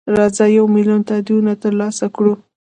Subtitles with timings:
[0.17, 2.33] راځه یو میلیون تاییدونه ترلاسه کړو.